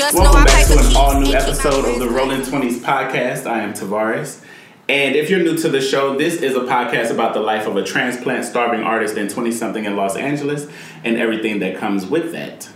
[0.00, 0.16] trust.
[0.16, 3.46] Welcome no, back pay to an all new episode of the Rolling Twenties podcast.
[3.46, 4.42] I am Tavares.
[4.88, 7.76] And if you're new to the show, this is a podcast about the life of
[7.76, 10.66] a transplant starving artist in 20 something in Los Angeles
[11.04, 12.68] and everything that comes with that.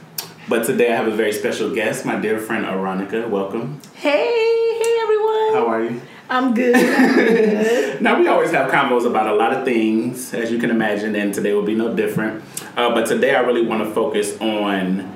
[0.50, 3.28] But today I have a very special guest, my dear friend Aronica.
[3.28, 3.80] Welcome.
[3.94, 5.54] Hey, hey everyone.
[5.54, 6.02] How are you?
[6.28, 6.76] I'm good.
[6.76, 8.00] I'm good.
[8.02, 11.32] Now, we always have convos about a lot of things, as you can imagine, and
[11.32, 12.44] today will be no different.
[12.76, 15.14] Uh, but today I really want to focus on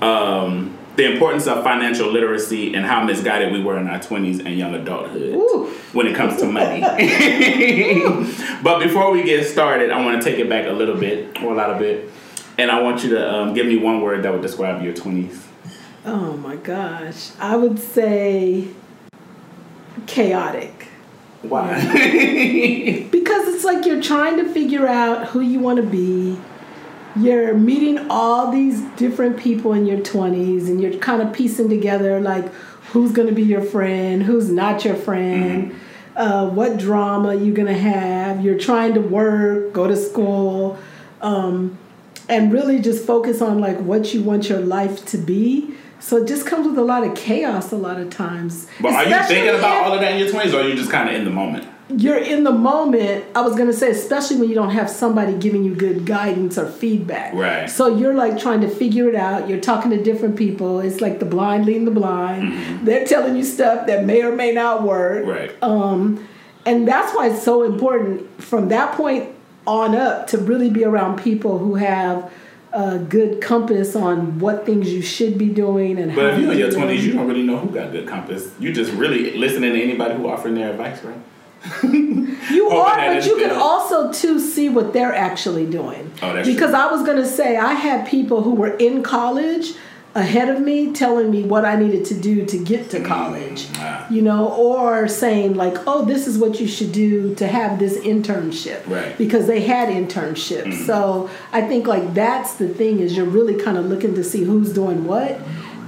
[0.00, 4.56] um, the importance of financial literacy and how misguided we were in our 20s and
[4.56, 5.66] young adulthood Ooh.
[5.92, 6.80] when it comes to money.
[8.62, 11.52] but before we get started, I want to take it back a little bit, or
[11.52, 12.10] a lot of bit,
[12.58, 15.42] and I want you to um, give me one word that would describe your 20s.
[16.04, 17.32] oh my gosh.
[17.40, 18.68] I would say
[20.06, 20.88] chaotic.
[21.42, 23.10] Why?
[23.10, 26.38] Because it's like you're trying to figure out who you want to be.
[27.16, 32.20] You're meeting all these different people in your 20s and you're kind of piecing together
[32.20, 32.52] like
[32.92, 35.74] who's going to be your friend, who's not your friend,
[36.16, 38.44] uh, what drama you're going to have.
[38.44, 40.76] You're trying to work, go to school,
[41.20, 41.78] um,
[42.28, 45.74] and really just focus on like what you want your life to be.
[46.00, 48.66] So it just comes with a lot of chaos a lot of times.
[48.80, 50.74] but are you thinking about if- all of that in your 20s, or are you
[50.74, 51.66] just kind of in the moment?
[51.88, 53.24] You're in the moment.
[53.34, 56.68] I was gonna say, especially when you don't have somebody giving you good guidance or
[56.70, 57.34] feedback.
[57.34, 57.68] Right.
[57.68, 59.48] So you're like trying to figure it out.
[59.48, 60.80] You're talking to different people.
[60.80, 62.86] It's like the blind leading the blind.
[62.86, 65.26] They're telling you stuff that may or may not work.
[65.26, 65.62] Right.
[65.62, 66.26] Um,
[66.66, 69.28] and that's why it's so important from that point
[69.66, 72.32] on up to really be around people who have
[72.72, 76.52] a good compass on what things you should be doing and But how if you're
[76.52, 78.50] in your twenties, you don't really know who got good compass.
[78.58, 81.16] You just really listening to anybody who offering their advice, right?
[82.50, 86.12] You are, but you can also too see what they're actually doing.
[86.22, 86.78] Oh, that's because true.
[86.78, 89.72] I was gonna say I had people who were in college
[90.14, 93.66] ahead of me telling me what I needed to do to get to college.
[93.76, 94.06] ah.
[94.10, 97.98] You know, or saying like, "Oh, this is what you should do to have this
[97.98, 99.16] internship." Right.
[99.16, 100.86] Because they had internships.
[100.86, 104.44] So I think like that's the thing is you're really kind of looking to see
[104.44, 105.40] who's doing what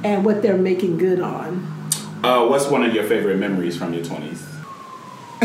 [0.03, 1.67] and what they're making good on.
[2.25, 4.43] Uh, what's one of your favorite memories from your twenties?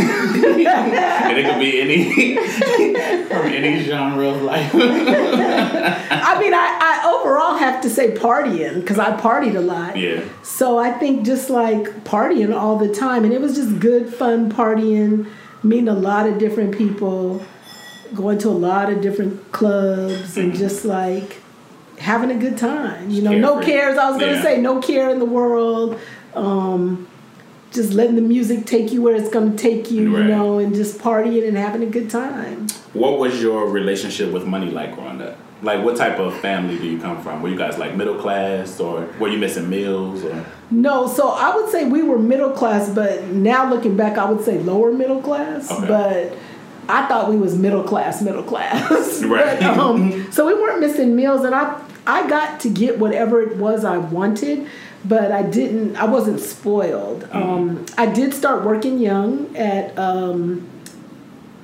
[0.02, 2.36] And it could be any
[3.28, 4.72] from any genre of life.
[4.76, 9.98] I mean, I, I overall have to say partying because I partied a lot.
[9.98, 10.24] yeah.
[10.44, 14.52] So I think just like partying all the time, and it was just good, fun
[14.52, 15.28] partying,
[15.64, 17.44] meeting a lot of different people,
[18.16, 21.38] going to a lot of different clubs, and just like
[21.98, 23.10] having a good time.
[23.10, 23.98] You know, no cares.
[23.98, 24.42] I was gonna Yeah.
[24.44, 26.00] say no care in the world.
[26.34, 27.08] Um,
[27.72, 30.24] just letting the music take you where it's gonna take you, Right.
[30.26, 32.68] you know, and just partying and having a good time.
[32.94, 35.38] What was your relationship with money like growing up?
[35.64, 37.42] Like, what type of family do you come from?
[37.42, 40.24] Were you guys like middle class, or were you missing meals?
[40.26, 44.30] Or No, so I would say we were middle class, but now looking back, I
[44.30, 45.72] would say lower middle class.
[45.72, 45.88] Okay.
[45.88, 46.34] But
[46.90, 49.22] I thought we was middle class, middle class.
[49.24, 49.60] Right.
[49.60, 53.58] But, um, so we weren't missing meals, and I I got to get whatever it
[53.58, 54.68] was I wanted,
[55.06, 55.96] but I didn't.
[55.96, 57.24] I wasn't spoiled.
[57.24, 57.38] Mm-hmm.
[57.38, 60.68] Um, I did start working young at um,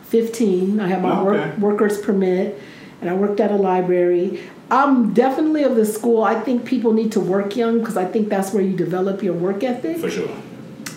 [0.03, 0.79] fifteen.
[0.79, 1.49] I had my Oh, okay.
[1.49, 2.59] work, worker's permit,
[3.01, 4.41] and I worked at a library.
[4.69, 6.23] I'm definitely of the school.
[6.23, 9.33] I think people need to work young because I think that's where you develop your
[9.33, 9.97] work ethic.
[9.97, 10.29] for sure.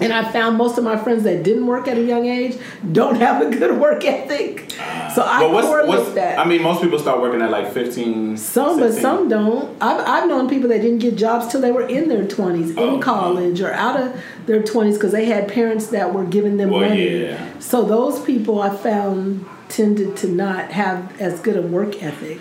[0.01, 2.57] And I found most of my friends that didn't work at a young age
[2.93, 4.71] don't have a good work ethic.
[5.15, 6.39] So I what's, correlate what's that.
[6.39, 8.37] I mean, most people start working at like 15.
[8.37, 9.77] some, but some don't.
[9.83, 12.95] I've, I've known people that didn't get jobs till they were in their 20s, Oh,
[12.95, 16.71] in college or out of their 20s because they had parents that were giving them
[16.71, 17.23] Well, money.
[17.25, 17.59] yeah.
[17.59, 22.41] So those people I found tended to not have as good a work ethic.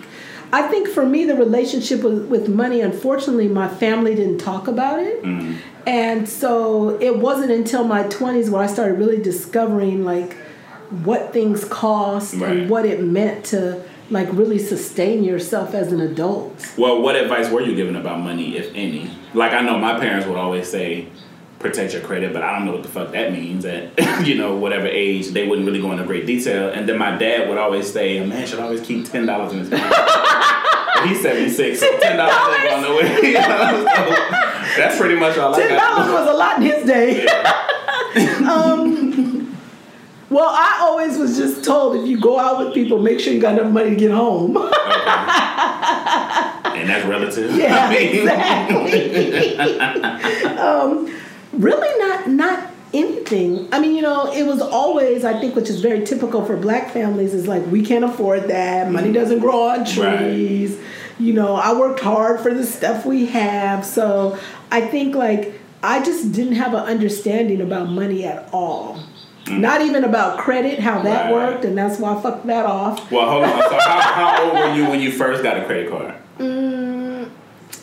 [0.52, 4.98] I think for me, the relationship with, with money, unfortunately, my family didn't talk about
[5.00, 5.22] it.
[5.22, 5.56] Mm-hmm.
[5.86, 10.36] And so it wasn't until my 20s where I started really discovering like
[11.04, 12.50] what things cost Right.
[12.50, 16.74] and what it meant to like really sustain yourself as an adult.
[16.76, 19.08] Well, what advice were you given about money, if any?
[19.34, 21.06] Like, I know my parents would always say,
[21.60, 23.92] protect your credit, but I don't know what the fuck that means at,
[24.26, 25.28] you know, whatever age.
[25.28, 26.70] They wouldn't really go into great detail.
[26.70, 29.68] And then my dad would always say, a man should always keep $10 in his
[29.70, 31.04] pocket.
[31.08, 32.02] He's 76, so $10 ain't
[32.68, 33.24] going nowhere.
[33.30, 33.84] You know?
[34.74, 35.96] So that's pretty much all I Ten got.
[35.96, 37.26] dollars was a lot in his day.
[38.46, 39.56] um,
[40.30, 43.40] well, I always was just told if you go out with people, make sure you
[43.40, 44.56] got enough money to get home.
[44.56, 44.70] And
[46.88, 47.54] that's relative.
[47.56, 49.56] Yeah, I mean, exactly.
[50.56, 51.08] um,
[51.52, 53.68] really, not not anything.
[53.72, 56.90] I mean, you know, it was always I think, which is very typical for Black
[56.90, 58.90] families, is like we can't afford that.
[58.90, 60.78] Money doesn't grow on trees.
[61.18, 63.84] you know, I worked hard for the stuff we have.
[63.84, 64.38] So
[64.72, 69.02] I think like I just didn't have an understanding about money at all.
[69.48, 71.32] Not even about credit, how that Right.
[71.32, 73.10] worked, and that's why I fucked that off.
[73.10, 73.50] Well, hold on.
[73.50, 76.14] So how, how old were you when you first got a credit card?
[76.38, 77.30] Mm,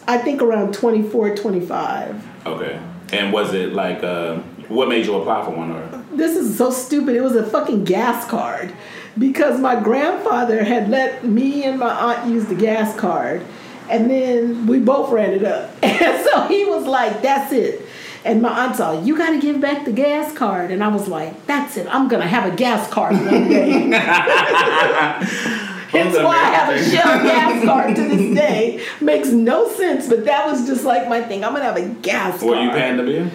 [0.07, 2.25] I think around 24, 25.
[2.45, 2.79] Okay.
[3.11, 4.37] And was it like uh,
[4.67, 6.03] what made you apply for one or?
[6.11, 7.15] This is so stupid.
[7.15, 8.73] It was a fucking gas card
[9.17, 13.45] because my grandfather had let me and my aunt use the gas card,
[13.89, 15.71] and then we both ran it up.
[15.83, 17.81] And so he was like, "That's it."
[18.25, 21.07] And my aunt's all, "You got to give back the gas card." And I was
[21.07, 21.87] like, "That's it.
[21.89, 23.89] I'm gonna have a gas card one day."
[25.89, 28.85] Hence why I have a Shell gas card to this day.
[29.01, 31.43] Makes no sense, but that was just like my thing.
[31.43, 32.57] I'm gonna have a gas Were card.
[32.57, 33.29] Were you paying the bill?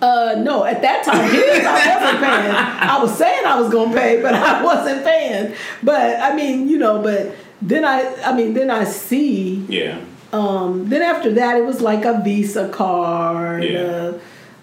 [0.00, 2.54] Uh, no, at that time, his, I wasn't paying.
[2.54, 5.54] I was saying I was gonna pay, but I wasn't paying.
[5.82, 9.56] But I mean, you know, but then I, I mean, then I see.
[9.68, 10.00] Yeah.
[10.32, 13.64] Um, then after that, it was like a Visa card.
[13.64, 13.80] Yeah.
[13.80, 14.18] Uh,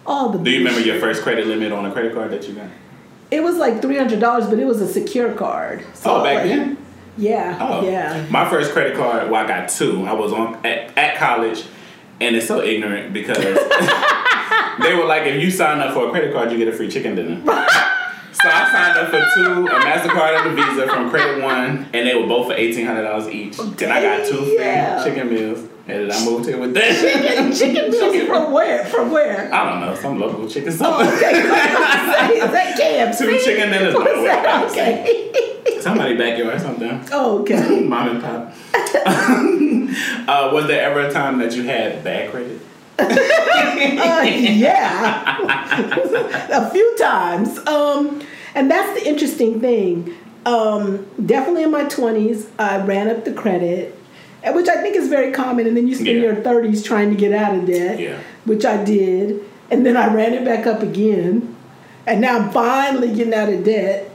[0.05, 0.39] all the.
[0.39, 2.69] Do you remember your first credit limit on a credit card that you got?
[3.31, 5.85] It was like three hundred dollars, but it was a secure card.
[5.93, 6.77] So, Oh, back like, then.
[7.17, 7.57] Yeah.
[7.59, 8.25] Oh, Yeah.
[8.29, 10.05] My first credit card, well, I got two.
[10.05, 11.65] I was on at, at college,
[12.19, 13.37] and it's so ignorant because
[14.79, 16.89] they were like, if you sign up for a credit card, you get a free
[16.89, 17.41] chicken dinner.
[18.33, 22.07] so I signed up for two, a Mastercard and a Visa from Credit One, and
[22.07, 23.57] they were both for eighteen hundred dollars each.
[23.59, 25.03] And I got two free Damn.
[25.03, 26.99] chicken meals, and then I moved here with that.
[26.99, 28.85] Chicken, chicken meals from where?
[28.85, 29.53] From where?
[29.53, 31.07] I don't know, some local chicken Oh, something.
[31.17, 31.31] okay.
[32.39, 33.17] Is that KFC?
[33.17, 33.93] Two chicken dinners.
[33.95, 35.81] Was No, that wait, okay?
[35.81, 37.01] Somebody backyard or something.
[37.11, 37.81] Oh, okay.
[37.87, 38.53] Mom and pop.
[40.27, 42.59] uh, was there ever a time that you had bad credit?
[43.79, 45.37] Uh, yeah,
[46.51, 47.57] a few times.
[47.67, 48.21] Um,
[48.55, 50.15] and that's the interesting thing.
[50.45, 53.97] Um, definitely in my twenties, I ran up the credit,
[54.53, 55.65] which I think is very common.
[55.67, 56.23] And then you spend Yeah.
[56.23, 58.17] your thirties trying to get out of debt, Yeah.
[58.45, 59.41] which I did.
[59.71, 61.55] And then I ran it back up again,
[62.05, 64.09] and now I'm finally getting out of debt.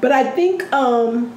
[0.00, 1.32] But I think um,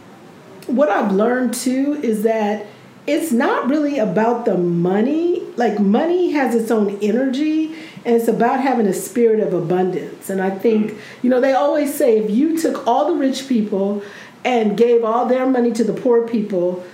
[0.68, 2.66] what I've learned too is that
[3.10, 5.42] it's not really about the money.
[5.56, 7.76] Like money has its own energy
[8.06, 10.30] and it's about having a spirit of abundance.
[10.30, 11.00] And I think, mm.
[11.22, 14.04] you know, they always say if you took all the rich people
[14.46, 16.86] and gave all their money to the poor people,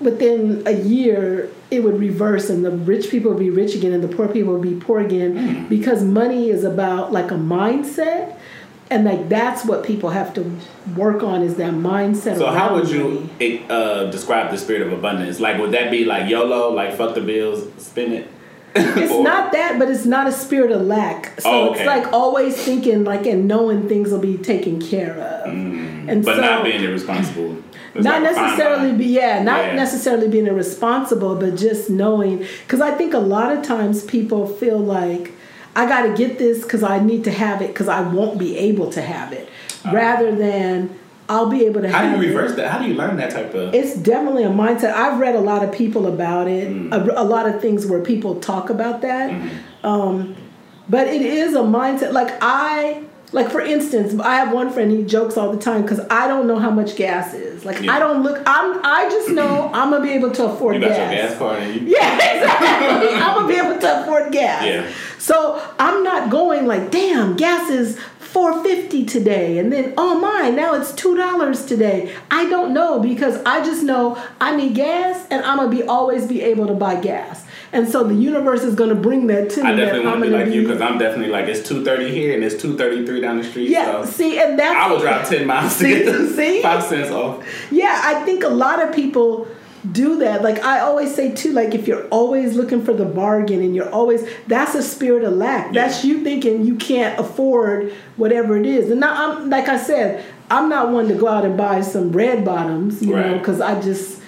[0.00, 4.02] within a year it would reverse and the rich people would be rich again and
[4.02, 5.68] the poor people would be poor again mm.
[5.68, 8.36] because money is about like a mindset
[8.92, 10.42] and like that's what people have to
[10.96, 13.28] work on is that mindset So how would you
[13.68, 15.40] uh, describe the spirit of abundance?
[15.40, 17.58] Like, would that be like YOLO, like fuck the bills,
[17.90, 18.26] spend it?
[18.74, 21.40] It's Or- not that, but it's not a spirit of lack.
[21.40, 25.48] So Oh, it's like always thinking like and knowing things will be taken care of.
[25.52, 26.24] and Mm.
[26.24, 27.50] but so not being irresponsible.
[27.94, 29.74] It's not like necessarily be yeah, not Yeah.
[29.84, 32.34] necessarily being irresponsible, but just knowing
[32.64, 35.24] because I think a lot of times people feel like
[35.74, 38.56] I got to get this because I need to have it because I won't be
[38.58, 39.48] able to have it,
[39.90, 40.98] rather than
[41.28, 42.26] I'll be able to How do you it.
[42.34, 42.70] reverse that?
[42.70, 43.74] How do you learn that type of?
[43.74, 44.92] It's definitely a mindset.
[44.92, 46.92] I've read a lot of people about it, Mm.
[46.92, 49.30] a, a lot of things where people talk about that.
[49.30, 49.86] Mm-hmm.
[49.86, 50.36] Um,
[50.88, 52.12] but it is a mindset.
[52.12, 54.90] Like I, like for instance, I have one friend.
[54.90, 57.64] He jokes all the time because I don't know how much gas is.
[57.64, 57.94] Like Yeah.
[57.94, 58.42] I don't look.
[58.46, 58.80] I'm.
[58.84, 60.98] I just know I'm gonna be able to afford you got gas.
[60.98, 61.80] your gas card you.
[61.96, 63.08] Yeah, exactly.
[63.14, 64.64] I'm gonna be able to afford gas.
[64.66, 64.92] Yeah.
[65.22, 70.50] So I'm not going like, damn, gas is four fifty today, and then oh my,
[70.50, 72.12] now it's two dollars today.
[72.28, 76.26] I don't know because I just know I need gas, and I'm gonna be always
[76.26, 79.70] be able to buy gas, and so the universe is gonna bring that to me.
[79.70, 82.34] I definitely want to be like you because I'm definitely like it's two thirty here
[82.34, 83.68] and it's two thirty three down the street.
[83.70, 84.04] yeah.
[84.04, 86.62] So See, and that's I would drive ten miles to get the See?
[86.68, 87.46] five cents off.
[87.70, 89.46] Yeah, I think a lot of people
[89.90, 90.42] do that.
[90.42, 93.90] Like I always say too, like if you're always looking for the bargain and you're
[93.90, 95.72] always that's a spirit of lack.
[95.72, 98.90] That's you thinking you can't afford whatever it is.
[98.90, 102.12] And now I'm like I said, I'm not one to go out and buy some
[102.12, 104.22] red bottoms, you know, because I just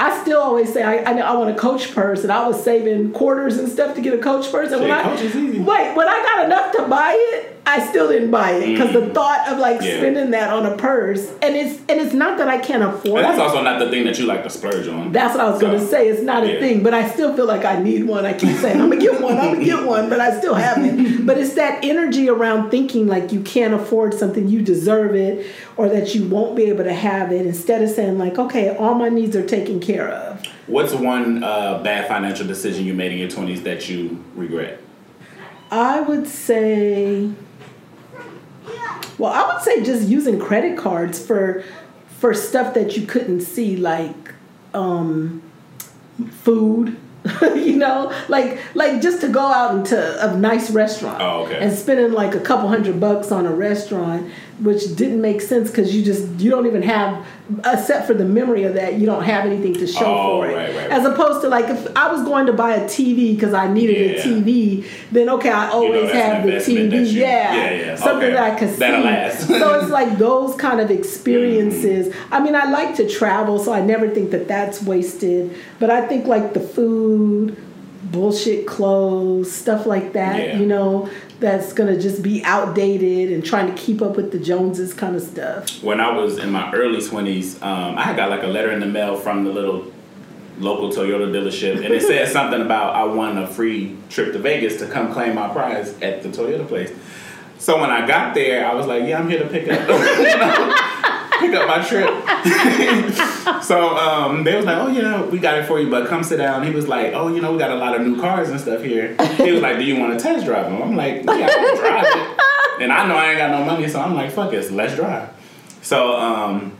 [0.00, 3.12] I still always say I, I, I want a coach purse, and I was saving
[3.12, 4.72] quarters and stuff to get a coach purse.
[4.72, 5.58] And when Shit, I Coach is easy.
[5.60, 9.06] wait, when I got enough to buy it, I still didn't buy it because the
[9.14, 9.84] thought of like Mm.
[9.86, 9.96] Yeah.
[9.98, 13.22] spending that on a purse, and it's and it's not that I can't afford But
[13.22, 13.42] that's it.
[13.42, 15.12] also not the thing that you like to splurge on.
[15.12, 16.08] That's what I was gonna say.
[16.08, 16.60] It's not a yeah.
[16.60, 18.26] thing, but I still feel like I need one.
[18.26, 21.24] I keep saying I'm gonna get one, I'm gonna get one, but I still haven't.
[21.30, 25.46] But it's that energy around thinking like you can't afford something, you deserve it,
[25.76, 27.46] or that you won't be able to have it.
[27.46, 30.44] Instead of saying like, okay, all my needs are taken care of.
[30.66, 34.80] What's one uh, bad financial decision you made in your twenties that you regret?
[35.70, 37.30] I would say,
[39.20, 41.62] well, I would say just using credit cards for
[42.18, 44.34] for stuff that you couldn't see, like
[44.74, 45.42] um,
[46.42, 46.96] food.
[47.42, 51.58] you know, like like just to go out into a nice restaurant Oh, okay.
[51.58, 55.94] and spending like a couple hundred bucks on a restaurant, which didn't make sense because
[55.94, 57.26] you just you don't even have,
[57.64, 60.54] except for the memory of that, you don't have anything to show Oh, for it.
[60.54, 63.54] right, right, As opposed to like if I was going to buy a TV because
[63.54, 64.20] I needed Yeah.
[64.20, 66.92] a TV, then okay, I always that's an have the TV.
[66.92, 67.94] you- yeah, yeah, yeah.
[67.96, 68.32] something Okay.
[68.34, 69.06] that I could That'll see.
[69.06, 69.48] last.
[69.48, 72.08] so it's like those kind of experiences.
[72.08, 72.34] Mm-hmm.
[72.34, 75.56] I mean, I like to travel, so I never think that that's wasted.
[75.78, 77.56] But I think like the food,
[78.12, 80.36] bullshit clothes, stuff like that.
[80.38, 80.56] Yeah.
[80.58, 81.08] You know,
[81.40, 85.22] that's gonna just be outdated and trying to keep up with the Joneses kind of
[85.22, 85.82] stuff.
[85.82, 88.86] when I was in my early twenties, um, I got like a letter in the
[88.86, 89.90] mail from the little
[90.58, 94.76] local Toyota dealership, and it said something about I won a free trip to Vegas
[94.78, 96.92] to come claim my prize at the Toyota place.
[97.58, 99.80] So when I got there, I was like, "Yeah, I'm here to pick up,
[101.42, 105.38] you know, pick up my trip." so um, they was like, "Oh, you know, we
[105.38, 107.58] got it for you, but come sit down." He was like, "Oh, you know, we
[107.58, 110.18] got a lot of new cars and stuff here." He was like, "Do you want
[110.18, 112.40] to test drive them?" I'm like, "Yeah, I'll drive it."
[112.82, 115.28] And I know I ain't got no money, so I'm like, "Fuck it, let's drive."
[115.82, 116.72] So um,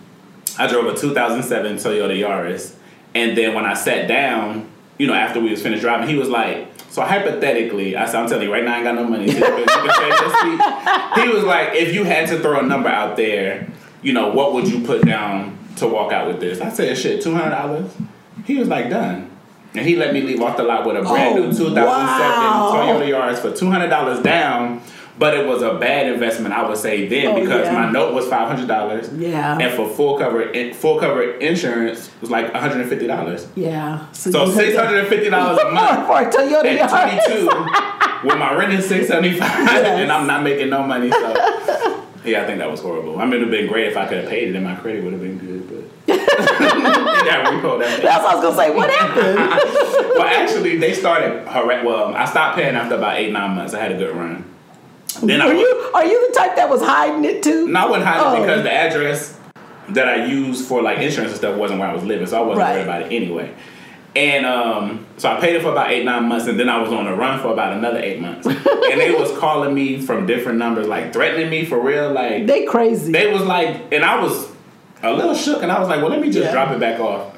[0.59, 2.75] I drove a 2007 Toyota Yaris,
[3.15, 6.29] and then when I sat down, you know, after we was finished driving, he was
[6.29, 9.29] like, "So hypothetically, I said, I'm telling you right now, I ain't got no money.
[9.31, 12.39] So you can- you can save your seat." He was like, "If you had to
[12.41, 13.67] throw a number out there,
[14.03, 17.23] you know, what would you put down to walk out with this?" I said, "Shit,
[17.23, 17.91] two hundred dollars."
[18.45, 19.29] He was like, "Done."
[19.75, 22.73] And he let me leave off the lot with a brand Oh, new 2007 wow.
[22.75, 24.83] Toyota Yaris for two hundred dollars down.
[25.19, 27.75] But it was a bad investment, I would say then, Oh, because yeah.
[27.75, 29.13] my note was five hundred dollars.
[29.13, 29.59] Yeah.
[29.59, 33.47] And for full cover, full cover insurance was like one hundred and fifty dollars.
[33.55, 34.11] Yeah.
[34.13, 38.27] So you- six hundred and fifty dollars a month for a Toyota at twenty two,
[38.29, 41.11] with my rent is six seventy five, and I'm not making no money.
[41.11, 41.19] So
[42.25, 43.19] yeah, I think that was horrible.
[43.19, 45.03] I mean, it'd have been great if I could have paid it, and my credit
[45.05, 45.69] would have been good.
[45.69, 48.03] But yeah, repo that.
[48.03, 48.71] That's what I was gonna say.
[48.75, 49.37] What happened?
[50.19, 51.45] well, actually, they started.
[51.47, 53.75] Well, I stopped paying after about eight nine months.
[53.75, 54.45] I had a good run.
[55.23, 57.69] Then I Are you are you the type that was hiding it too?
[57.69, 58.37] No, I wasn't hiding Oh.
[58.37, 59.39] it because the address
[59.91, 62.47] that I used for like insurance and stuff wasn't where I was living, so I
[62.47, 62.73] wasn't Right.
[62.75, 63.53] worried about it anyway.
[64.17, 66.91] And um, so I paid it for about eight, nine months, and then I was
[66.93, 68.45] on a run for about another eight months.
[68.47, 72.11] and they was calling me from different numbers, like threatening me for real.
[72.11, 73.13] Like They crazy.
[73.13, 74.49] they was like, and I was
[75.03, 76.53] a little shook, and I was like, well, let me just Yeah.
[76.53, 77.37] drop it back off.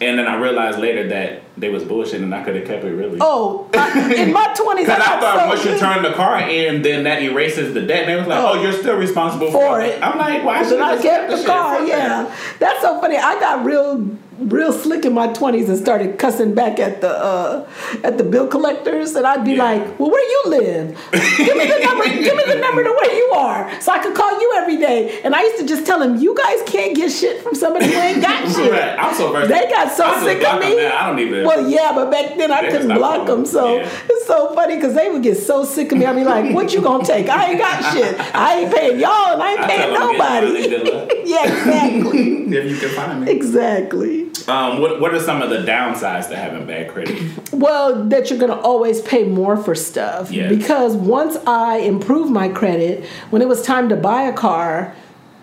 [0.00, 2.90] And then I realized later that they was bullshitting, and I could have kept it
[2.92, 3.18] really.
[3.20, 6.82] oh, I, in my twenties, Because I thought so once you turn the car in,
[6.82, 8.04] then that erases the debt.
[8.04, 8.52] And they was like, Oh.
[8.54, 10.00] "Oh, you're still responsible For it.
[10.02, 11.84] I'm like, "Why should I kept the car.
[11.84, 12.38] Yeah, that.
[12.58, 13.16] that's so funny.
[13.16, 14.08] I got real,
[14.38, 17.68] real slick in my twenties and started cussing back at the uh,
[18.02, 19.64] at the bill collectors, and I'd be Yeah.
[19.64, 20.98] like, "Well, where you live?
[21.38, 22.04] give me the number.
[22.08, 25.20] give me the number to where you are, so I could call you every day."
[25.24, 27.98] And I used to just tell them, "You guys can't get shit from somebody who
[27.98, 28.98] ain't got shit." Right.
[28.98, 29.48] I'm so versed.
[29.50, 30.86] They got so sick of me.
[30.86, 31.44] I don't even.
[31.44, 33.76] Well, yeah, but back then I couldn't block them, so.
[33.76, 33.88] Yeah.
[34.08, 36.06] it's so funny because they would get so sick of me.
[36.06, 37.28] I'd be like, "What you gonna take?
[37.28, 38.16] I ain't got shit.
[38.34, 40.88] I ain't paying y'all, and I ain't I paying tell them, get nobody." money, good
[40.94, 41.10] luck.
[41.24, 43.30] yeah, exactly, if you can find me.
[43.32, 44.28] exactly.
[44.48, 47.52] Um, what What are some of the downsides to having bad credit?
[47.52, 50.50] Well, that you're gonna always pay more for stuff Yes.
[50.54, 54.94] because once I improved my credit, when it was time to buy a car,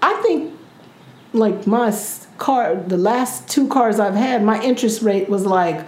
[0.01, 0.53] I think
[1.33, 1.93] like my
[2.37, 5.85] car, the last two cars I've had, my interest rate was like.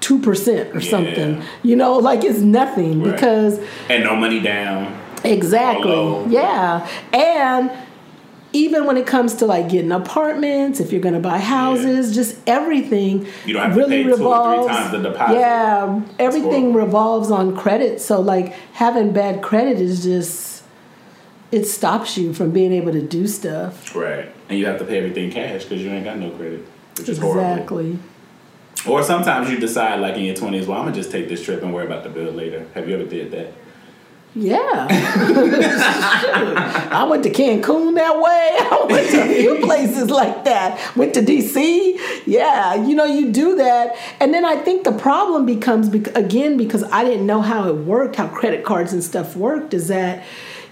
[0.00, 0.90] Two percent or Yeah.
[0.90, 3.12] something, you know, like it's nothing Right.
[3.12, 3.60] because
[3.90, 4.86] And no money down.
[5.24, 5.90] Exactly.
[5.90, 6.24] Hello.
[6.28, 6.86] Yeah.
[7.12, 7.70] And
[8.52, 12.36] even when it comes to like getting apartments, if you're going to buy houses, just
[12.46, 14.66] everything You don't have to really pay two or three revolves.
[14.68, 15.34] times the deposit.
[15.34, 18.00] Yeah, everything revolves on credit.
[18.00, 20.64] So like having bad credit is just
[21.52, 23.94] it stops you from being able to do stuff.
[23.94, 24.32] Right.
[24.48, 26.64] And you have to pay everything cash because you ain't got no credit,
[26.96, 27.50] which is horrible.
[27.52, 27.98] Exactly.
[28.88, 31.62] Or sometimes you decide, like in your twenties, well, I'm gonna just take this trip
[31.62, 32.66] and worry about the bill later.
[32.74, 33.52] Have you ever did that?
[34.34, 34.86] Yeah.
[36.92, 38.22] I went to Cancun that way.
[38.60, 40.96] I went to a few places like that.
[40.96, 41.98] Went to DC.
[42.26, 43.96] Yeah, you know, you do that.
[44.20, 48.16] And then I think the problem becomes, again, because I didn't know how it worked,
[48.16, 50.24] how credit cards and stuff worked, is that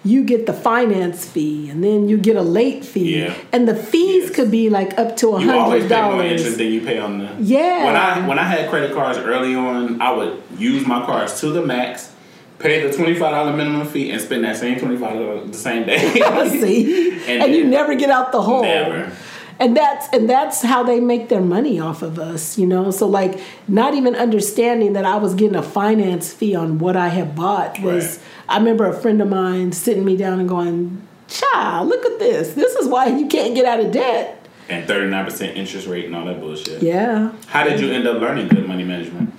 [0.05, 3.19] you get the finance fee and then you get a late fee.
[3.23, 3.35] Yeah.
[3.53, 4.37] And the fees Yes.
[4.37, 6.57] could be like up to a hundred interest dollars.
[6.57, 7.29] than you pay on the.
[7.41, 7.85] Yeah.
[7.85, 11.51] When I when I had credit cards early on, I would use my cards to
[11.51, 12.13] the max,
[12.59, 15.57] pay the twenty five dollar minimum fee, and spend that same twenty five dollars the
[15.57, 15.99] same day.
[16.49, 17.09] See?
[17.29, 18.63] And And, you never get out the hole.
[18.63, 19.13] Never.
[19.61, 22.91] And that's and that's how they make their money off of us, you know.
[22.91, 27.09] So like not even understanding that I was getting a finance fee on what I
[27.09, 28.25] had bought was Right.
[28.49, 32.55] I remember a friend of mine sitting me down and going, Child, look at this.
[32.55, 34.47] This is why you can't get out of debt.
[34.71, 36.83] And thirty nine percent interest rate and all that bullshit.
[36.83, 37.33] Yeah.
[37.49, 39.35] How did you end up learning good money management?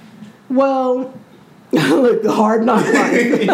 [0.50, 1.14] Well,
[1.72, 3.48] look, the hard knock life.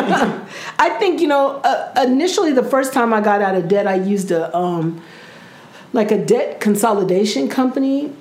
[0.79, 1.57] I think you know.
[1.57, 5.01] Uh, initially, the first time I got out of debt, I used a um,
[5.91, 8.13] like a debt consolidation company.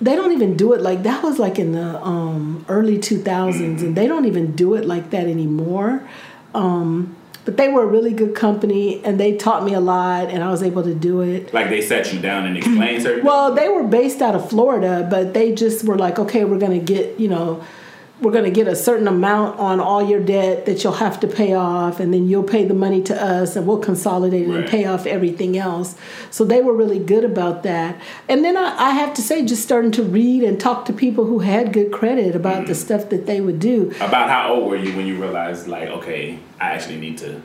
[0.00, 1.22] They don't even do it like that.
[1.22, 5.10] Was like in the um, early two thousands, and they don't even do it like
[5.10, 6.08] that anymore.
[6.54, 10.42] Um, but they were a really good company, and they taught me a lot, and
[10.42, 11.52] I was able to do it.
[11.52, 13.24] Like they sat you down and explained certain.
[13.24, 16.78] Well, they were based out of Florida, but they just were like, okay, we're going
[16.78, 17.62] to get, you know,
[18.22, 21.28] we're going to get a certain amount on all your debt that you'll have to
[21.28, 24.68] pay off, and then you'll pay the money to us, and we'll consolidate it and
[24.68, 25.96] pay off everything else.
[26.30, 28.00] So they were really good about that.
[28.28, 31.24] And then I, I have to say, just starting to read and talk to people
[31.24, 33.90] who had good credit about the stuff that they would do.
[34.00, 37.42] About how old were you when you realized, like, okay, I actually need to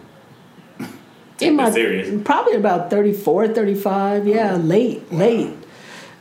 [1.40, 2.22] in my serious?
[2.24, 5.54] probably about 34 35 yeah late late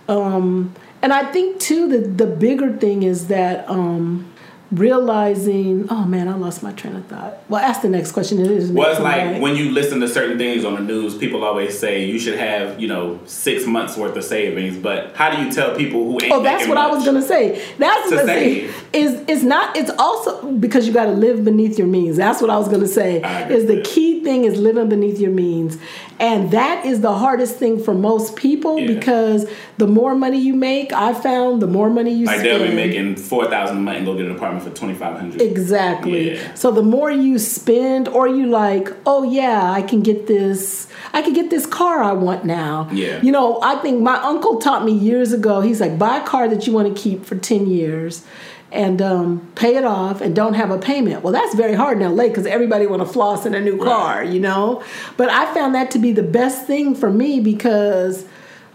[0.09, 4.31] um and i think too the the bigger thing is that um
[4.73, 8.51] realizing oh man i lost my train of thought well ask the next question it
[8.51, 9.41] is Well, it's like right?
[9.41, 12.81] when you listen to certain things on the news, people always say you should have,
[12.81, 14.77] you know, six months worth of savings.
[14.77, 17.65] But how do you tell people who ain't Oh, that's what I was gonna say.
[17.79, 18.75] That's To save.
[18.93, 19.77] is it's not.
[19.77, 22.17] It's also because you got to live beneath your means.
[22.17, 23.21] That's what I was gonna say.
[23.51, 25.79] Is the key thing is living beneath your means,
[26.19, 28.87] and that is the hardest thing for most people Yeah.
[28.95, 29.47] because
[29.79, 32.61] the more money you make, I found the more money you Like spend.
[32.63, 35.19] they'll be making four thousand a month and go get an apartment for twenty five
[35.19, 35.43] hundred.
[35.43, 36.33] Exactly.
[36.35, 36.55] Yeah.
[36.55, 40.89] So the more you spend, or you like, oh yeah, I can get this.
[41.13, 42.89] I can get this car I want now.
[42.93, 43.21] Yeah.
[43.23, 45.61] You know, I think my uncle taught me years ago.
[45.61, 48.25] He's like, buy a car that you want to keep for ten years,
[48.73, 51.23] and um, pay it off, and don't have a payment.
[51.23, 54.25] Well, that's very hard in LA because everybody want to floss in a new car.
[54.25, 54.83] You know.
[55.17, 58.25] But I found that to be the best thing for me because.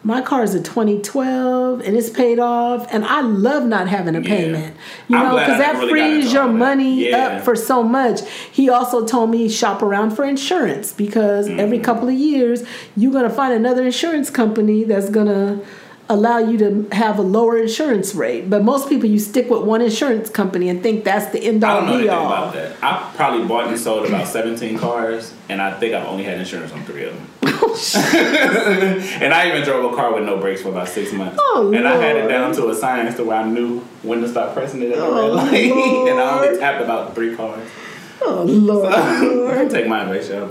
[0.03, 4.20] My car is a 2012 and it's paid off, and I love not having a
[4.22, 4.27] Yeah.
[4.35, 4.75] payment.
[5.07, 7.18] You know, because that really frees your money Yeah.
[7.37, 8.22] up for so much.
[8.51, 11.83] He also told me shop around for insurance because every Mm-hmm.
[11.83, 12.63] couple of years
[12.98, 15.59] you're gonna find another insurance company that's gonna
[16.11, 18.50] allow you to have a lower insurance rate.
[18.50, 21.71] But most people you stick with one insurance company and think that's the end all.
[21.71, 22.25] I all don't know be anything all.
[22.33, 22.75] about that.
[22.83, 26.71] I probably bought and sold about seventeen cars, and I think I've only had insurance
[26.74, 27.27] on three of them.
[29.21, 31.37] and I even drove a car with no brakes for about six months.
[31.39, 34.27] Oh, and I had it down to a science to where I knew when to
[34.29, 35.71] stop pressing it at the Oh, red light.
[36.09, 37.67] and I only tapped about three cars.
[38.24, 38.91] Oh Lord.
[38.93, 40.47] Don't take my advice, y'all.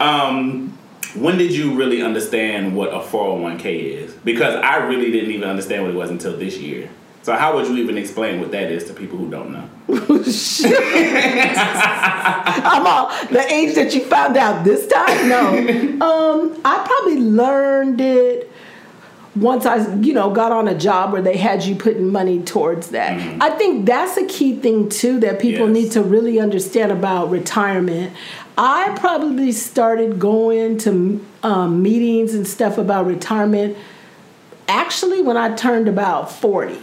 [0.00, 0.77] um,
[1.20, 3.64] when did you really understand what a 401k
[4.04, 4.12] is?
[4.12, 6.88] Because I really didn't even understand what it was until this year.
[7.22, 9.68] So how would you even explain what that is to people who don't know?
[12.70, 15.28] I'm all the age that you found out this time.
[15.28, 15.48] No,
[16.06, 18.50] um, I probably learned it
[19.36, 22.88] once I, you know, got on a job where they had you putting money towards
[22.90, 23.18] that.
[23.40, 25.74] I think that's a key thing too that people Mm-hmm.
[25.76, 25.84] Yes.
[25.84, 28.12] need to really understand about retirement.
[28.60, 33.76] I probably started going to um, meetings and stuff about retirement
[34.66, 36.76] actually when I turned about 40,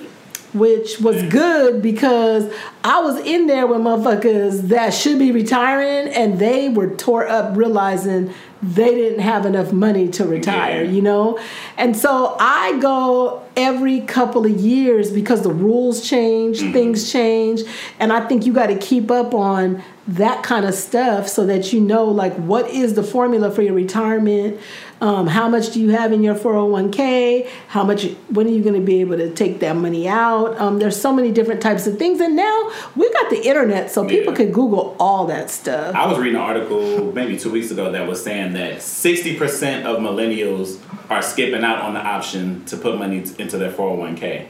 [0.55, 2.51] which was good because
[2.83, 7.55] I was in there with motherfuckers that should be retiring and they were tore up
[7.57, 10.91] realizing they didn't have enough money to retire, Yeah.
[10.91, 11.39] you know?
[11.77, 16.73] And so I go every couple of years because the rules change, mm-hmm.
[16.73, 17.61] things change,
[17.99, 21.73] and I think you got to keep up on that kind of stuff so that
[21.73, 24.59] you know like what is the formula for your retirement
[25.05, 28.79] um, how much do you have in your 401k how much when are you going
[28.79, 31.97] to be able to take that money out um, there's so many different types of
[31.99, 34.37] things and now we got the internet so people Yeah.
[34.41, 38.07] can google all that stuff I was reading an article maybe two weeks ago that
[38.07, 43.17] was saying that 60% of millennials are skipping out on the option to put money
[43.37, 44.47] into their 401k.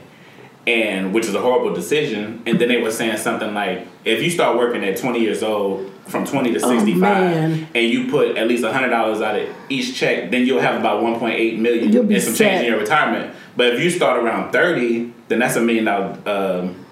[0.67, 2.41] And which is a horrible decision.
[2.47, 5.91] And then they were saying something like if you start working at 20 years old,
[6.07, 8.91] from 20 to 65, Oh, and you put at least $100
[9.23, 12.49] out of each check, then you'll have about 1.8 million You'll be and some set.
[12.51, 13.33] change in your retirement.
[13.57, 16.85] But if you start around 30, then that's a million dollar um,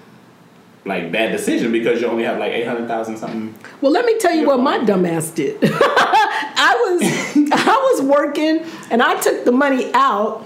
[0.85, 3.55] like bad decision because you only have like 800,000 something.
[3.81, 5.57] Well, let me tell you what my dumbass did.
[5.63, 10.45] I was I was working and I took the money out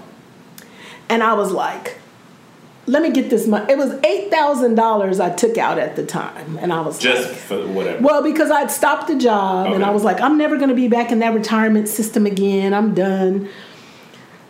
[1.08, 1.96] and I was like,
[2.88, 3.70] let me get this money.
[3.70, 7.28] It was eight thousand dollars I took out at the time, and I was Just
[7.28, 8.02] like, for whatever.
[8.02, 10.88] well because I'd stopped the job and I was like, I'm never going to be
[10.88, 12.72] back in that retirement system again.
[12.74, 13.48] I'm done.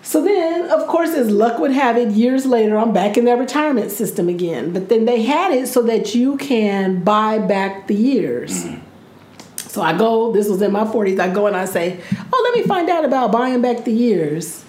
[0.03, 3.39] So then, of course, as luck would have it, years later, I'm back in that
[3.39, 4.73] retirement system again.
[4.73, 8.65] But then they had it so that you can buy back the years.
[8.65, 8.85] Mm-hmm.
[9.69, 12.01] So I go, this was in my 40s, I go and I say,
[12.33, 14.65] oh, let me find out about buying back the years.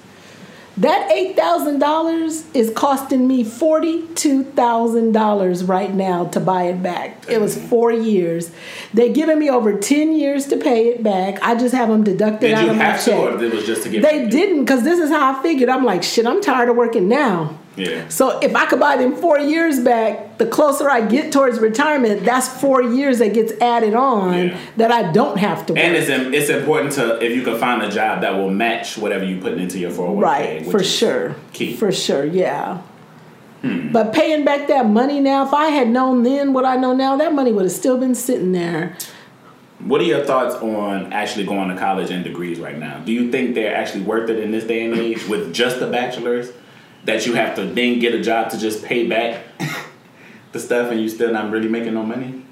[0.79, 6.63] That eight thousand dollars is costing me forty two thousand dollars right now to buy
[6.63, 7.25] it back.
[7.27, 8.49] It was four years.
[8.93, 11.43] They're giving me over ten years to pay it back.
[11.43, 13.05] I just have them deducted Did out of my check.
[13.05, 14.03] Did you have to, or it was just to get?
[14.03, 15.67] They didn't, because this is how I figured.
[15.67, 17.58] I'm like, shit, I'm tired of working now.
[17.75, 18.07] Yeah.
[18.09, 22.25] So if I could buy them four years back, the closer I get towards retirement,
[22.25, 24.57] that's four years that gets added on Yeah.
[24.77, 25.81] that I don't have to work.
[25.81, 29.23] And it's it's important to if you can find a job that will match whatever
[29.23, 30.21] you put into your 401k.
[30.21, 31.35] right, for sure.
[31.53, 31.75] Key.
[31.75, 32.81] For sure, yeah.
[33.61, 33.91] Hmm.
[33.91, 37.17] But paying back that money now, if I had known then what I know now,
[37.17, 38.95] that money would have still been sitting there.
[39.79, 42.99] What are your thoughts on actually going to college and degrees right now?
[42.99, 45.87] Do you think they're actually worth it in this day and age with just the
[45.87, 46.51] bachelor's?
[47.05, 49.41] That you have to then get a job to just pay back
[50.51, 52.43] the stuff and you still not really making no money?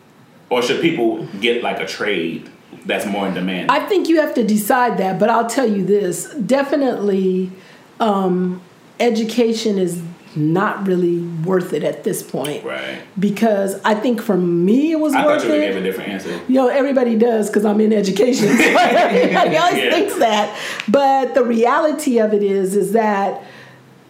[0.50, 2.50] Or should people get like a trade
[2.86, 3.70] that's more in demand?
[3.70, 7.52] I think you have to decide that, but I'll tell you this definitely,
[8.00, 8.62] um,
[9.00, 10.02] education is
[10.36, 12.64] not really worth it at this point.
[12.64, 13.00] right.
[13.20, 15.68] Because I think for me it was I worth thought you would it.
[15.74, 16.40] give a different answer.
[16.48, 18.48] you know, everybody does because I'm in education.
[18.56, 19.92] So everybody always Yeah.
[19.92, 20.56] thinks that.
[20.88, 23.44] But the reality of it is, is that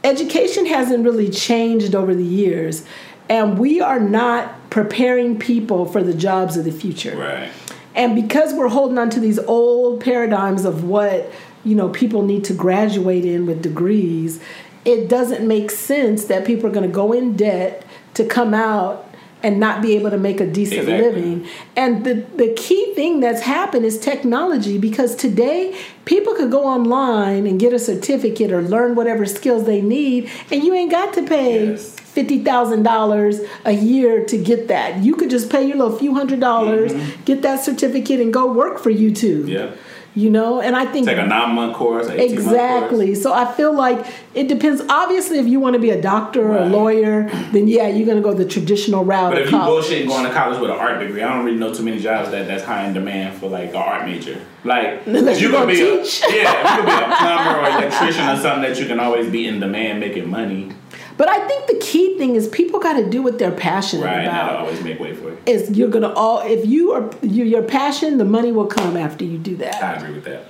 [0.07, 2.85] education hasn't really changed over the years,
[3.29, 7.15] and we are not preparing people for the jobs of the future.
[7.15, 7.51] Right.
[7.93, 11.31] And because we're holding on to these old paradigms of what
[11.63, 14.39] you know people need to graduate in with degrees,
[14.85, 19.06] it doesn't make sense that people are going to go in debt to come out
[19.47, 21.07] and not be able to make a decent Exactly.
[21.07, 21.47] living.
[21.83, 25.60] And the the key thing that's happened is technology because today
[26.05, 30.63] people could go online and get a certificate or learn whatever skills they need and
[30.65, 31.89] you ain't got to pay Yes.
[32.17, 34.89] fifty thousand dollars a year to get that.
[35.07, 36.91] You could just pay your little few hundred dollars,
[37.29, 39.43] get that certificate, and go work for YouTube.
[39.45, 39.60] Mm-hmm.
[39.60, 39.71] Yeah.
[40.17, 43.06] You know, and I think Take a nine month course, an 18 month exactly.
[43.10, 43.21] course.
[43.21, 44.03] So I feel like
[44.34, 44.82] it depends.
[44.89, 48.17] Obviously, if you want to be a doctor or a lawyer, then yeah, you're going
[48.17, 49.32] to go the traditional route.
[49.32, 51.71] But if you bullshit going to college with an art degree, I don't really know
[51.71, 54.43] too many jobs that that's high in demand for like an art major.
[54.63, 58.38] Like Unless you could be a, yeah, you could be a plumber or electrician or
[58.38, 60.71] something that you can always be in demand making money.
[61.17, 64.23] But I think the key thing is people got to do what they're passionate Right,
[64.25, 64.58] about.
[64.58, 65.39] always make way for it.
[65.47, 69.25] Is you're gonna all if you are you, your passion, the money will come after
[69.25, 69.84] you do that.
[69.84, 70.45] I agree with that.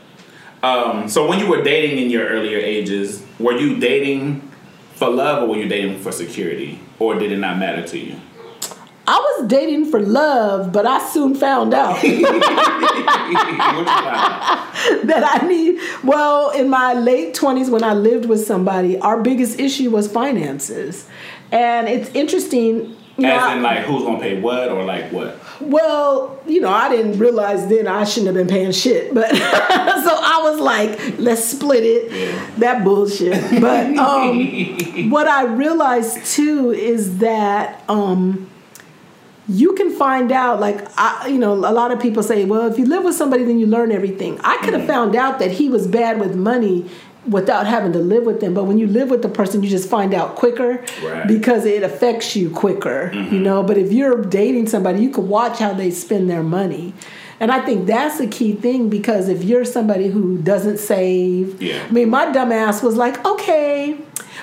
[0.63, 4.41] Um, so when you were dating in your earlier ages, were you dating
[4.95, 8.15] for love or were you dating for security, or did it not matter to you?
[9.09, 12.03] I was dating for love, but I soon found out.
[13.27, 13.29] What
[13.79, 13.87] you find?
[15.09, 15.79] that I need.
[16.03, 21.07] Well, in my late 20s, when I lived with somebody, our biggest issue was finances.
[21.51, 22.95] And it's interesting.
[23.17, 25.39] You know, As in, like, who's gonna pay what, or like what?
[25.59, 29.13] well, you know, I didn't realize then I shouldn't have been paying shit.
[29.13, 32.11] But so I was like, let's split it.
[32.11, 32.51] Yeah.
[32.57, 33.61] That bullshit.
[33.61, 37.83] But um, what I realized too is that.
[37.89, 38.49] Um,
[39.49, 42.77] you can find out like I, you know a lot of people say well if
[42.77, 44.39] you live with somebody then you learn everything.
[44.43, 46.89] I could have found out that he was bad with money
[47.27, 48.53] without having to live with them.
[48.53, 51.27] But when you live with the person you just find out quicker Right.
[51.27, 53.33] because it affects you quicker mm-hmm.
[53.33, 53.63] you know?
[53.63, 56.93] But if you're dating somebody you can watch how they spend their money.
[57.39, 61.85] And i think that's the key thing because if you're somebody who doesn't save Yeah.
[61.87, 63.66] i mean my dumb ass was like okay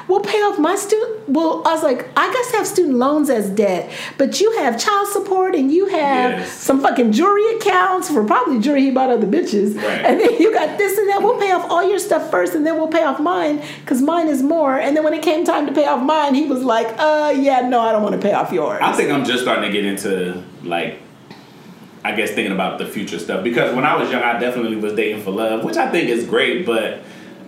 [0.08, 1.28] we'll pay off my student.
[1.28, 4.78] Well, I was like, I guess I have student loans as debt, but you have
[4.78, 6.52] child support and you have Yes.
[6.52, 10.04] some fucking jewelry accounts for probably jewelry he bought other bitches, Right.
[10.04, 11.22] and then you got this and that.
[11.22, 14.28] We'll pay off all your stuff first, and then we'll pay off mine because mine
[14.28, 14.78] is more.
[14.78, 17.60] And then when it came time to pay off mine, he was like, Uh, yeah,
[17.68, 18.78] no, I don't want to pay off yours.
[18.82, 21.00] I think I'm just starting to get into like,
[22.04, 24.92] I guess thinking about the future stuff because when I was young, I definitely was
[24.92, 26.66] dating for love, which I think is great.
[26.66, 27.00] But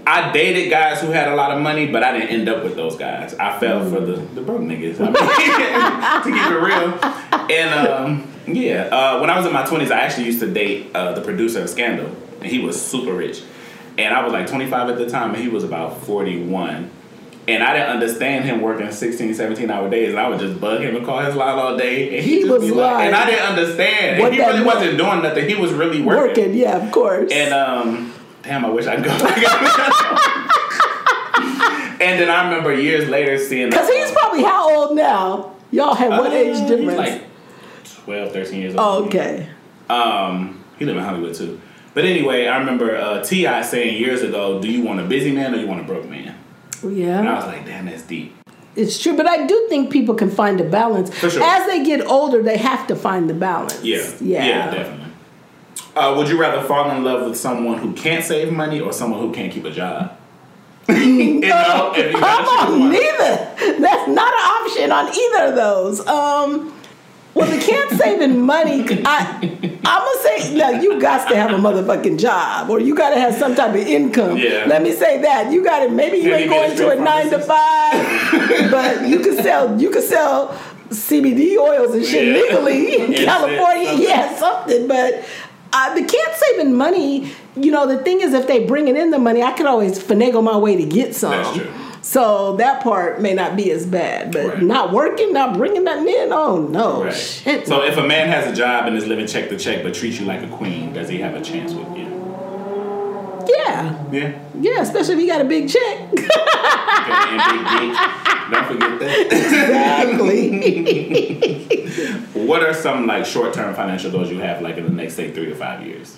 [0.07, 2.77] I dated guys who had a lot of money, but I didn't end up with
[2.77, 3.35] those guys.
[3.35, 5.01] I fell for the the broke niggas.
[5.01, 5.15] I mean,
[6.23, 10.01] to keep it real, and um, yeah, uh, when I was in my 20s, I
[10.01, 12.07] actually used to date uh, the producer of Scandal,
[12.41, 13.43] and he was super rich.
[13.99, 16.91] And I was like 25 at the time, and he was about 41.
[17.49, 20.11] And I didn't understand him working 16, 17 hour days.
[20.11, 22.19] And I would just bug him and call his line all day.
[22.19, 24.17] And He was be like- and I didn't understand.
[24.19, 24.67] He really meant.
[24.67, 25.49] wasn't doing nothing.
[25.49, 26.45] He was really working.
[26.45, 27.31] Working, yeah, of course.
[27.33, 28.13] And um,
[28.47, 29.37] damn, I wish I could go back.
[32.01, 33.71] and then I remember years later seeing.
[33.71, 35.55] Because he's probably how old now?
[35.73, 36.99] Y'all had what Uh, age he's difference?
[36.99, 37.23] like
[38.05, 38.81] 12, 13 years old.
[38.81, 39.49] oh, okay.
[39.91, 41.61] Um, he lived in Hollywood too.
[41.95, 45.55] But anyway, I remember uh, Ti saying years ago, "Do you want a busy man
[45.55, 46.35] or you want a broke man?"
[46.87, 47.21] Yeah.
[47.21, 48.35] And I was like, "Damn, that's deep."
[48.75, 51.17] It's true, but I do think people can find a balance.
[51.19, 51.43] Sure.
[51.43, 53.83] As they get older, they have to find the balance.
[53.83, 54.45] Yeah, Yeah.
[54.47, 55.06] yeah, definitely.
[55.97, 59.19] Uh, would you rather fall in love with someone who can't save money or someone
[59.19, 60.15] who can't keep a job?
[60.89, 63.81] you know, if you Come on, neither.
[63.81, 66.07] That's not an option on either of those.
[66.07, 66.73] Um,
[67.33, 68.85] well, the can't saving money.
[69.07, 73.11] I, I'm gonna say, no, you got to have a motherfucking job, or you got
[73.15, 74.37] to have some type of income.
[74.37, 74.67] Yeah.
[74.67, 75.89] Let me say that you got to.
[75.89, 79.81] Maybe you ain't going to a nine to five, but you can sell.
[79.81, 80.49] You can sell
[80.91, 82.43] CBD oils and shit Yeah.
[82.59, 83.95] legally in California.
[83.95, 85.25] Yeah, something, but.
[85.79, 89.19] Uh, the can't saving money, you know, the thing is, if they bringing in the
[89.19, 91.33] money, I could always finagle my way to get some.
[91.33, 91.71] That's true.
[92.01, 94.63] So that part may not be as bad, but Right.
[94.63, 96.33] not working, not bringing nothing in.
[96.33, 97.13] Oh no, Right.
[97.67, 100.19] So if a man has a job and is living check to check but treats
[100.19, 102.16] you like a queen, does he have a chance with you?
[103.49, 104.39] Yeah, Yeah.
[104.61, 106.11] yeah, especially if you got a big check.
[106.15, 106.23] Big.
[108.51, 109.27] Don't forget that.
[110.67, 111.87] exactly.
[112.47, 115.31] what are some like short term financial goals you have like in the next say
[115.31, 116.17] three to five years?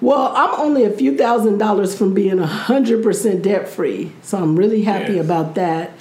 [0.00, 4.56] well, I'm only a few thousand dollars from being hundred percent debt free, so I'm
[4.56, 5.24] really happy Yes.
[5.24, 5.92] about that.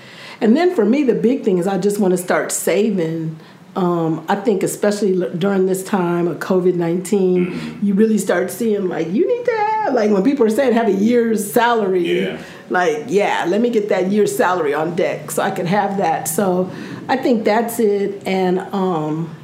[0.41, 3.37] And then for me, the big thing is I just want to start saving.
[3.75, 7.85] Um, I think especially during this time of COVID 19 Mm-hmm.
[7.85, 9.51] you really start seeing like you need to
[9.89, 12.23] like when people are saying have a year's salary.
[12.23, 12.41] Yeah.
[12.69, 16.27] Like yeah, let me get that year's salary on deck so I can have that.
[16.27, 16.71] So
[17.09, 18.25] I think that's it.
[18.25, 19.35] And um,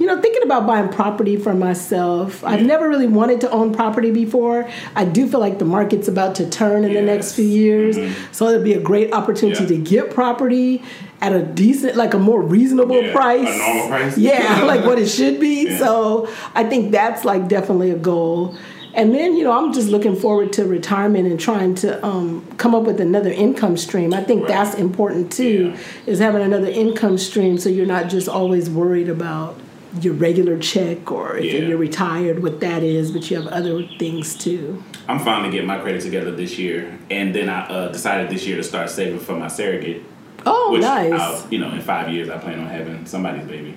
[0.00, 2.42] you know, thinking about buying property for myself.
[2.44, 4.68] I've never really wanted to own property before.
[4.96, 7.96] I do feel like the market's about to turn in the next few years.
[7.96, 8.12] Mhm.
[8.32, 9.68] So it'll be a great opportunity Yeah.
[9.68, 10.82] to get property
[11.22, 13.48] at a decent, like a more reasonable Yeah, price.
[13.48, 14.18] a normal price.
[14.18, 15.68] Yeah, like what it should be.
[15.68, 15.78] Yeah.
[15.78, 18.56] So I think that's like definitely a goal.
[18.94, 22.74] And then, you know, I'm just looking forward to retirement and trying to um, come
[22.74, 24.14] up with another income stream.
[24.14, 24.48] I think Right.
[24.48, 26.12] that's important too, Yeah.
[26.12, 29.56] is having another income stream so you're not just always worried about
[30.00, 31.60] your regular check or if Yeah.
[31.68, 34.82] you're retired, what that is, but you have other things too.
[35.08, 38.56] I'm finally getting my credit together this year, and then I uh, decided this year
[38.56, 40.02] to start saving for my surrogate.
[40.46, 41.12] Oh, which nice.
[41.12, 43.74] I'll, you know, in five years I plan on having somebody's baby.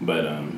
[0.00, 0.55] But um,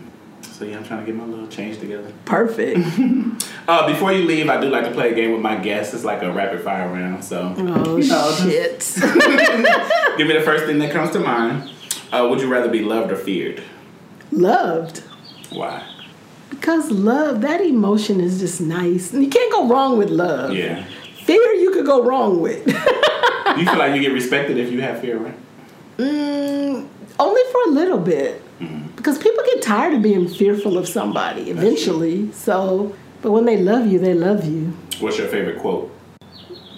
[0.59, 2.13] so yeah, I'm trying to get my little change together.
[2.25, 2.81] Perfect.
[3.69, 5.93] Uh, before you leave, I do like to play a game with my guests.
[5.93, 7.23] It's like a rapid fire round.
[7.23, 8.79] So Oh, you know, shit.
[10.17, 11.71] give me the first thing that comes to mind.
[12.11, 13.63] Uh, would you rather be loved or feared?
[14.33, 15.01] Loved.
[15.51, 15.87] Why?
[16.49, 19.13] Because love, that emotion is just nice.
[19.13, 20.55] And you can't go wrong with love.
[20.55, 20.87] Yeah.
[21.25, 22.67] Fear you could go wrong with.
[22.67, 25.35] You feel like you get respected if you have fear, right?
[25.99, 26.89] mm,
[27.21, 28.41] only for a little bit.
[28.61, 28.97] Mm-hmm.
[28.97, 32.33] Because people get tired of being fearful of somebody eventually.
[32.33, 34.73] So, but when they love you, they love you.
[35.01, 35.95] What's your favorite quote?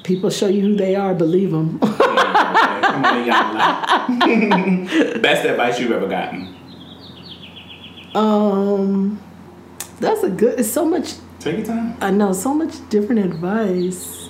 [0.05, 1.79] People show you who they are, believe them.
[1.83, 5.21] Okay, come on, y'all.
[5.21, 6.57] Best advice you've ever gotten?
[8.15, 9.21] um,
[10.01, 11.97] that's a good, it's so much, Take your time.
[12.01, 14.29] I know, so much different advice.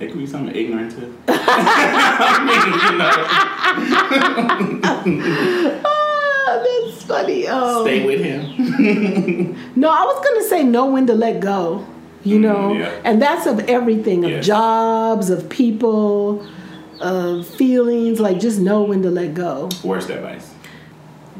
[0.00, 1.16] It could be something ignorant too.
[1.28, 3.10] I mean, you know,
[6.64, 7.46] that's funny.
[7.46, 9.56] Um, stay with him.
[9.76, 11.86] No, I was gonna say know when to let go.
[12.22, 13.00] You know, yeah.
[13.04, 14.46] and that's of everything of Yes.
[14.46, 16.46] jobs, of people,
[17.00, 18.20] of feelings.
[18.20, 19.70] Like just know when to let go.
[19.82, 20.52] Worst advice.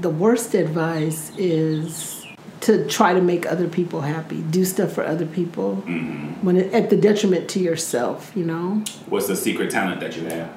[0.01, 2.25] The worst advice is
[2.63, 4.41] to try to make other people happy.
[4.43, 5.77] Do stuff for other people
[6.47, 8.33] when it, at the detriment to yourself.
[8.35, 8.83] You know.
[9.11, 10.49] What's the secret talent that you have?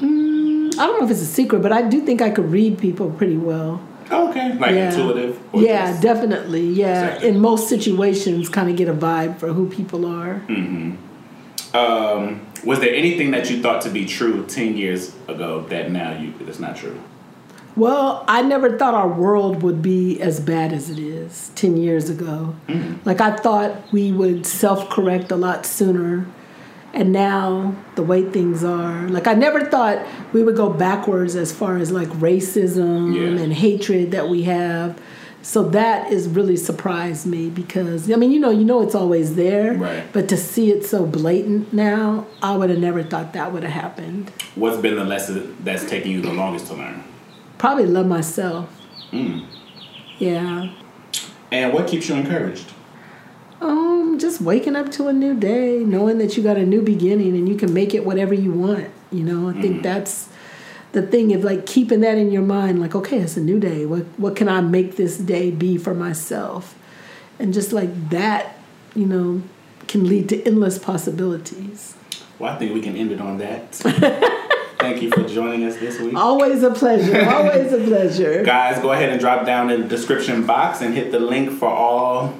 [0.00, 2.78] Mm, I don't know if it's a secret, but I do think I could read
[2.78, 3.82] people pretty well.
[4.10, 4.54] Oh, okay.
[4.58, 4.90] Like Yeah.
[4.90, 5.38] intuitive.
[5.52, 6.66] or Yeah, just- definitely.
[6.68, 7.28] Yeah, Exactly.
[7.28, 10.42] in most situations, kind of get a vibe for who people are.
[11.72, 16.12] Um, was there anything that you thought to be true ten years ago that now
[16.18, 16.98] you it's not true?
[17.76, 22.10] Well, I never thought our world would be as bad as it is 10 years
[22.10, 22.54] ago.
[23.04, 26.26] Like, I thought we would self correct a lot sooner.
[26.92, 31.52] And now, the way things are, like, I never thought we would go backwards as
[31.52, 33.40] far as like racism Yeah.
[33.42, 34.98] and hatred that we have.
[35.42, 39.36] So that is really surprised me because I mean you know you know it's always
[39.36, 40.02] there, Right.
[40.12, 43.72] but to see it so blatant now, I would have never thought that would have
[43.72, 44.30] happened.
[44.54, 47.02] What's been the lesson that's taking you the longest to learn?
[47.56, 48.68] Probably love myself.
[49.12, 49.44] Mm.
[50.18, 50.72] Yeah.
[51.50, 52.66] And what keeps you encouraged?
[53.60, 57.36] Um, just waking up to a new day, knowing that you got a new beginning
[57.36, 58.88] and you can make it whatever you want.
[59.12, 60.28] You know, I think that's
[60.92, 63.86] the thing of like keeping that in your mind, like, okay, it's a new day.
[63.86, 66.76] What what can I make this day be for myself?
[67.38, 68.56] And just like that,
[68.94, 69.42] you know,
[69.88, 71.96] can lead to endless possibilities.
[72.38, 73.74] Well, I think we can end it on that.
[74.78, 76.14] Thank you for joining us this week.
[76.14, 77.28] Always a pleasure.
[77.28, 78.42] Always a pleasure.
[78.42, 81.68] Guys, go ahead and drop down in the description box and hit the link for
[81.68, 82.34] all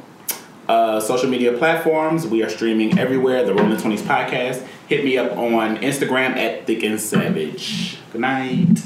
[0.70, 2.26] uh, social media platforms.
[2.26, 3.44] We are streaming everywhere.
[3.44, 4.64] The Rolling Twenties podcast.
[4.88, 7.98] Hit me up on Instagram at Thick and Savage.
[8.12, 8.78] Good night.